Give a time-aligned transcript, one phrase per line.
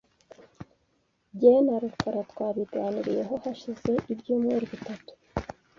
[1.37, 5.11] Jye na rukara twabiganiriyeho hashize ibyumweru bitatu.